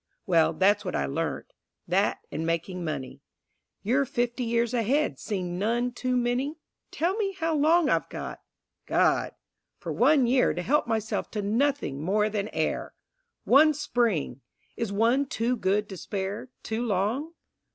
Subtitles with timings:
[0.25, 1.53] Well, that's what I learnt,
[1.87, 3.21] that, and making money.
[3.83, 6.55] Your fifty years ahead seem none too many?
[6.89, 8.41] Tell me how long I've got?
[8.87, 9.33] God!
[9.77, 12.95] For one year To help myself to nothing more than air!
[13.43, 14.41] One Spring!
[14.75, 17.33] Is one too good to spare, too long?